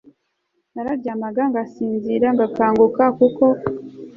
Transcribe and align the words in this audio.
Nararyamaga 0.73 1.43
ngasinzira 1.49 2.27
Ngakanguka 2.35 3.03
kuko 3.17 3.45